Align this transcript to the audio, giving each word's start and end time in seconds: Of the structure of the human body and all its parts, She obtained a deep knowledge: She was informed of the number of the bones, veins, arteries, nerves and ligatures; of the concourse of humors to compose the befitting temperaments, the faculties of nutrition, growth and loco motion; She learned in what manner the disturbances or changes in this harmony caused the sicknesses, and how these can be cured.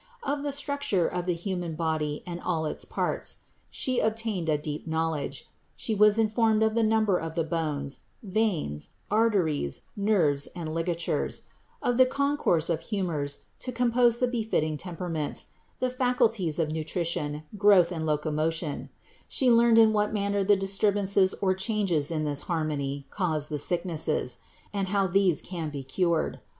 Of 0.23 0.41
the 0.41 0.51
structure 0.51 1.07
of 1.07 1.27
the 1.27 1.35
human 1.35 1.75
body 1.75 2.23
and 2.25 2.41
all 2.41 2.65
its 2.65 2.85
parts, 2.85 3.37
She 3.69 3.99
obtained 3.99 4.49
a 4.49 4.57
deep 4.57 4.87
knowledge: 4.87 5.47
She 5.75 5.93
was 5.93 6.17
informed 6.17 6.63
of 6.63 6.73
the 6.73 6.81
number 6.81 7.19
of 7.19 7.35
the 7.35 7.43
bones, 7.43 7.99
veins, 8.23 8.93
arteries, 9.11 9.83
nerves 9.95 10.47
and 10.55 10.73
ligatures; 10.73 11.43
of 11.83 11.97
the 11.97 12.07
concourse 12.07 12.67
of 12.67 12.79
humors 12.81 13.43
to 13.59 13.71
compose 13.71 14.17
the 14.17 14.25
befitting 14.27 14.75
temperaments, 14.75 15.49
the 15.77 15.91
faculties 15.91 16.57
of 16.57 16.71
nutrition, 16.71 17.43
growth 17.55 17.91
and 17.91 18.03
loco 18.03 18.31
motion; 18.31 18.89
She 19.27 19.51
learned 19.51 19.77
in 19.77 19.93
what 19.93 20.11
manner 20.15 20.43
the 20.43 20.55
disturbances 20.57 21.35
or 21.43 21.53
changes 21.53 22.09
in 22.09 22.23
this 22.23 22.41
harmony 22.41 23.05
caused 23.11 23.49
the 23.49 23.59
sicknesses, 23.59 24.39
and 24.73 24.87
how 24.87 25.05
these 25.05 25.43
can 25.43 25.69
be 25.69 25.83
cured. 25.83 26.39